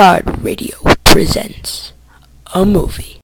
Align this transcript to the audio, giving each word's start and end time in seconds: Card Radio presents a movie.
Card 0.00 0.42
Radio 0.42 0.78
presents 1.04 1.92
a 2.54 2.64
movie. 2.64 3.19